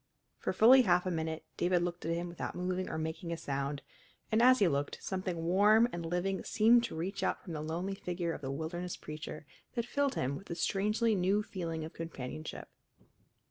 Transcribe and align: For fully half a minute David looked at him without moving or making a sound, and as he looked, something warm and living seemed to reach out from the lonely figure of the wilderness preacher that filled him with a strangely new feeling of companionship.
For 0.39 0.51
fully 0.51 0.81
half 0.81 1.05
a 1.05 1.11
minute 1.11 1.45
David 1.57 1.83
looked 1.83 2.07
at 2.07 2.15
him 2.15 2.27
without 2.27 2.55
moving 2.55 2.89
or 2.89 2.97
making 2.97 3.31
a 3.31 3.37
sound, 3.37 3.83
and 4.31 4.41
as 4.41 4.57
he 4.57 4.67
looked, 4.67 4.97
something 4.99 5.43
warm 5.45 5.87
and 5.93 6.03
living 6.03 6.43
seemed 6.43 6.83
to 6.85 6.95
reach 6.95 7.21
out 7.21 7.39
from 7.43 7.53
the 7.53 7.61
lonely 7.61 7.93
figure 7.93 8.33
of 8.33 8.41
the 8.41 8.49
wilderness 8.49 8.97
preacher 8.97 9.45
that 9.75 9.85
filled 9.85 10.15
him 10.15 10.35
with 10.35 10.49
a 10.49 10.55
strangely 10.55 11.13
new 11.13 11.43
feeling 11.43 11.85
of 11.85 11.93
companionship. 11.93 12.67